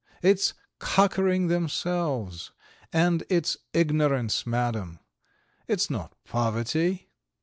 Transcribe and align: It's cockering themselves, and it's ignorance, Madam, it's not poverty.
It's 0.23 0.55
cockering 0.79 1.47
themselves, 1.47 2.51
and 2.91 3.21
it's 3.29 3.55
ignorance, 3.71 4.47
Madam, 4.47 4.97
it's 5.67 5.91
not 5.91 6.15
poverty. 6.25 7.11